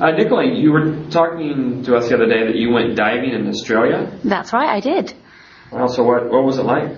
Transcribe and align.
Uh, 0.00 0.16
you 0.16 0.72
were 0.72 1.04
talking 1.10 1.82
to 1.84 1.96
us 1.96 2.08
the 2.08 2.14
other 2.14 2.26
day 2.26 2.46
that 2.46 2.56
you 2.56 2.70
went 2.70 2.96
diving 2.96 3.30
in 3.32 3.46
Australia. 3.48 4.10
That's 4.24 4.52
right, 4.52 4.68
I 4.68 4.80
did. 4.80 5.12
Well, 5.70 5.88
so 5.88 6.02
what, 6.04 6.30
what 6.30 6.42
was 6.42 6.58
it 6.58 6.64
like? 6.64 6.90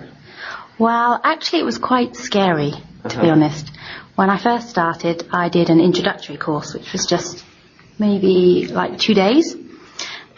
Well, 0.79 1.21
actually, 1.23 1.61
it 1.61 1.65
was 1.65 1.79
quite 1.79 2.15
scary, 2.17 2.71
to 2.71 3.09
be 3.09 3.15
Uh-huh. 3.17 3.31
honest. 3.33 3.71
When 4.15 4.31
I 4.31 4.39
first 4.39 4.69
started, 4.71 5.27
I 5.33 5.49
did 5.49 5.69
an 5.69 5.81
introductory 5.81 6.37
course, 6.37 6.75
which 6.75 6.93
was 6.93 7.07
just 7.07 7.45
maybe 7.99 8.69
like 8.69 8.99
two 8.99 9.15
days. 9.15 9.57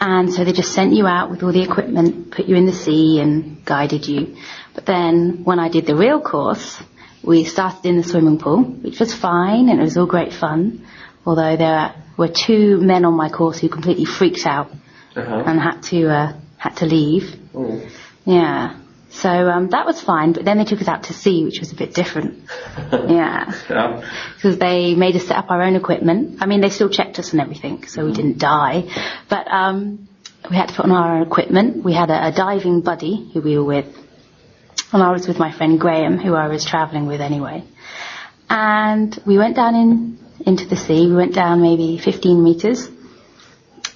And 0.01 0.33
so 0.33 0.43
they 0.43 0.51
just 0.51 0.73
sent 0.73 0.93
you 0.93 1.05
out 1.07 1.29
with 1.29 1.43
all 1.43 1.51
the 1.51 1.61
equipment, 1.61 2.31
put 2.31 2.45
you 2.47 2.55
in 2.55 2.65
the 2.65 2.73
sea 2.73 3.19
and 3.19 3.63
guided 3.63 4.07
you. 4.07 4.35
But 4.73 4.85
then 4.85 5.43
when 5.43 5.59
I 5.59 5.69
did 5.69 5.85
the 5.85 5.95
real 5.95 6.19
course, 6.19 6.81
we 7.23 7.43
started 7.43 7.85
in 7.85 7.97
the 7.97 8.03
swimming 8.03 8.37
pool, 8.39 8.63
which 8.63 8.99
was 8.99 9.13
fine 9.13 9.69
and 9.69 9.79
it 9.79 9.83
was 9.83 9.97
all 9.97 10.05
great 10.05 10.33
fun. 10.33 10.85
Although 11.25 11.55
there 11.57 11.95
were 12.17 12.27
two 12.29 12.79
men 12.81 13.05
on 13.05 13.13
my 13.13 13.29
course 13.29 13.59
who 13.59 13.69
completely 13.69 14.05
freaked 14.05 14.45
out 14.45 14.69
Uh-huh. 15.15 15.43
and 15.45 15.59
had 15.59 15.81
to, 15.83 16.09
uh, 16.09 16.33
had 16.57 16.75
to 16.77 16.85
leave. 16.85 17.35
Oh. 17.53 17.81
Yeah. 18.25 18.79
So 19.11 19.29
um, 19.29 19.69
that 19.69 19.85
was 19.85 20.01
fine, 20.01 20.33
but 20.33 20.43
then 20.43 20.57
they 20.57 20.65
took 20.65 20.81
us 20.81 20.89
out 20.89 21.03
to 21.03 21.13
sea, 21.13 21.45
which 21.45 21.59
was 21.61 21.71
a 21.71 21.75
bit 21.75 21.93
different. 21.93 22.43
Yeah. 22.91 23.53
Yeah. 23.69 24.01
Because 24.35 24.57
they 24.57 24.93
made 24.95 25.15
us 25.15 25.25
set 25.27 25.37
up 25.37 25.49
our 25.51 25.61
own 25.61 25.75
equipment. 25.75 26.41
I 26.41 26.45
mean, 26.47 26.59
they 26.61 26.69
still 26.69 26.89
checked 26.89 27.17
us 27.19 27.31
and 27.31 27.39
everything, 27.41 27.87
so 27.87 28.05
we 28.05 28.11
didn't 28.13 28.39
die. 28.39 28.83
But 29.29 29.47
um, 29.47 30.07
we 30.49 30.55
had 30.57 30.67
to 30.69 30.75
put 30.75 30.85
on 30.85 30.91
our 30.91 31.15
own 31.17 31.21
equipment. 31.23 31.83
We 31.83 31.93
had 31.93 32.09
a, 32.09 32.27
a 32.27 32.31
diving 32.31 32.81
buddy 32.81 33.29
who 33.33 33.41
we 33.41 33.57
were 33.57 33.63
with. 33.63 33.87
And 34.91 35.01
I 35.01 35.11
was 35.11 35.27
with 35.27 35.39
my 35.39 35.51
friend 35.51 35.79
Graham, 35.79 36.17
who 36.17 36.33
I 36.35 36.47
was 36.47 36.65
travelling 36.65 37.05
with 37.07 37.21
anyway. 37.21 37.63
And 38.49 39.17
we 39.25 39.37
went 39.37 39.55
down 39.55 39.75
in 39.75 40.17
into 40.45 40.65
the 40.65 40.75
sea. 40.75 41.07
We 41.07 41.15
went 41.15 41.33
down 41.33 41.61
maybe 41.61 41.97
15 41.97 42.43
metres. 42.43 42.89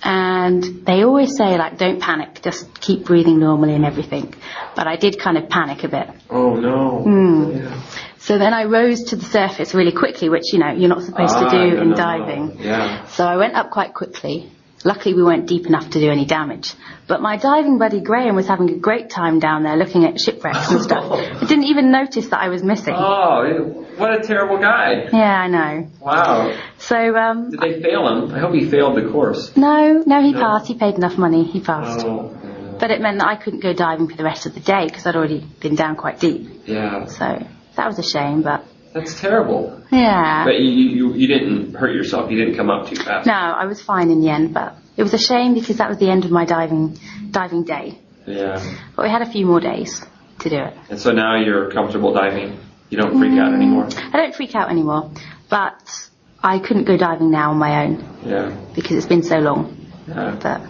And 0.01 0.85
they 0.85 1.03
always 1.03 1.35
say, 1.35 1.57
like, 1.57 1.77
don't 1.77 1.99
panic, 1.99 2.41
just 2.41 2.79
keep 2.79 3.03
breathing 3.05 3.37
normally 3.39 3.75
and 3.75 3.85
everything. 3.85 4.33
But 4.75 4.87
I 4.87 4.95
did 4.95 5.19
kind 5.19 5.37
of 5.37 5.49
panic 5.49 5.83
a 5.83 5.89
bit. 5.89 6.09
Oh 6.29 6.55
no. 6.55 7.03
Hmm. 7.03 7.51
Yeah. 7.57 7.81
So 8.17 8.37
then 8.37 8.53
I 8.53 8.63
rose 8.65 9.03
to 9.05 9.15
the 9.17 9.25
surface 9.25 9.73
really 9.73 9.91
quickly, 9.91 10.29
which, 10.29 10.53
you 10.53 10.59
know, 10.59 10.71
you're 10.71 10.87
not 10.89 11.01
supposed 11.03 11.33
Ah, 11.35 11.49
to 11.49 11.49
do 11.49 11.75
no, 11.75 11.81
in 11.81 11.89
no, 11.89 11.95
no. 11.95 11.95
diving. 11.95 12.59
Yeah. 12.59 13.05
So 13.07 13.25
I 13.25 13.35
went 13.37 13.55
up 13.55 13.71
quite 13.71 13.93
quickly. 13.93 14.49
Luckily 14.85 15.13
we 15.13 15.23
weren't 15.23 15.45
deep 15.47 15.67
enough 15.67 15.89
to 15.91 15.99
do 15.99 16.09
any 16.09 16.25
damage. 16.25 16.73
But 17.07 17.21
my 17.21 17.35
diving 17.37 17.77
buddy 17.79 17.99
Graham 17.99 18.35
was 18.35 18.47
having 18.47 18.69
a 18.69 18.75
great 18.77 19.09
time 19.09 19.39
down 19.39 19.63
there 19.63 19.75
looking 19.75 20.05
at 20.05 20.19
shipwrecks 20.21 20.71
and 20.71 20.81
stuff. 20.81 21.11
I 21.11 21.39
didn't 21.45 21.65
even 21.65 21.91
notice 21.91 22.27
that 22.29 22.39
I 22.39 22.47
was 22.49 22.63
missing. 22.63 22.93
Oh, 22.95 23.85
what 23.97 24.13
a 24.13 24.25
terrible 24.25 24.57
guy. 24.57 25.09
Yeah, 25.11 25.41
I 25.41 25.47
know. 25.47 25.87
Wow. 25.99 26.57
So, 26.77 26.95
um, 27.15 27.51
Did 27.51 27.59
they 27.59 27.81
fail 27.81 28.07
him? 28.07 28.33
I 28.33 28.39
hope 28.39 28.53
he 28.53 28.69
failed 28.69 28.95
the 28.95 29.09
course. 29.11 29.55
no, 29.57 30.03
no, 30.05 30.21
he 30.21 30.31
No. 30.31 30.39
passed. 30.39 30.67
He 30.67 30.75
paid 30.75 30.95
enough 30.95 31.17
money. 31.17 31.43
He 31.43 31.59
passed. 31.59 32.05
Oh. 32.05 32.35
But 32.79 32.91
it 32.91 33.01
meant 33.01 33.19
that 33.19 33.27
I 33.27 33.35
couldn't 33.35 33.59
go 33.59 33.73
diving 33.73 34.07
for 34.07 34.15
the 34.15 34.23
rest 34.23 34.45
of 34.45 34.53
the 34.53 34.61
day 34.61 34.85
because 34.85 35.05
I'd 35.05 35.17
already 35.17 35.45
been 35.59 35.75
down 35.75 35.97
quite 35.97 36.21
deep. 36.21 36.61
Yeah. 36.65 37.05
So 37.07 37.45
that 37.75 37.87
was 37.87 37.99
a 37.99 38.03
shame, 38.03 38.41
but 38.43 38.63
That's 38.93 39.19
terrible. 39.19 39.81
yeah. 39.91 40.45
But 40.45 40.59
you, 40.59 40.69
you, 40.69 41.13
you 41.13 41.27
didn't 41.27 41.75
hurt 41.75 41.93
yourself. 41.93 42.31
You 42.31 42.37
didn't 42.37 42.55
come 42.55 42.69
up 42.69 42.89
too 42.89 42.95
fast. 42.95 43.27
No, 43.27 43.33
I 43.33 43.65
was 43.65 43.81
fine 43.81 44.09
in 44.09 44.21
the 44.21 44.29
end, 44.29 44.53
but 44.53 44.75
it 44.97 45.03
was 45.03 45.13
a 45.13 45.17
shame 45.19 45.53
because 45.53 45.77
that 45.77 45.89
was 45.89 45.99
the 45.99 46.09
end 46.09 46.25
of 46.25 46.31
my 46.31 46.45
diving 46.45 46.97
diving 47.31 47.63
day. 47.63 47.99
Yeah. 48.25 48.61
But 48.95 49.03
we 49.03 49.09
had 49.09 49.21
a 49.21 49.31
few 49.31 49.45
more 49.45 49.59
days 49.59 50.01
to 50.39 50.49
do 50.49 50.57
it. 50.57 50.73
And 50.89 50.99
so 50.99 51.11
now 51.11 51.35
you're 51.35 51.71
comfortable 51.71 52.13
diving. 52.13 52.59
You 52.89 52.97
don't 52.97 53.17
freak 53.17 53.39
out 53.39 53.51
mm. 53.51 53.55
anymore. 53.55 53.87
I 54.13 54.17
don't 54.17 54.33
freak 54.35 54.55
out 54.55 54.69
anymore, 54.69 55.11
but 55.49 56.09
I 56.41 56.59
couldn't 56.59 56.85
go 56.85 56.97
diving 56.97 57.29
now 57.29 57.51
on 57.51 57.57
my 57.57 57.83
own 57.83 58.03
Yeah. 58.25 58.55
because 58.75 58.97
it's 58.97 59.05
been 59.05 59.23
so 59.23 59.37
long. 59.37 59.75
Yeah. 60.07 60.39
But 60.41 60.61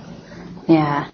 yeah, 0.68 1.10